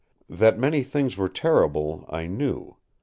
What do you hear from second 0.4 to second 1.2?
many things